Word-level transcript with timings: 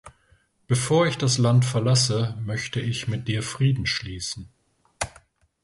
Bevor 0.65 1.05
ich 1.05 1.15
das 1.19 1.37
Land 1.37 1.63
verlasse, 1.63 2.35
möchte 2.41 2.79
ich 2.79 3.07
mit 3.07 3.27
dir 3.27 3.43
Frieden 3.43 3.85
schließen. 3.85 4.49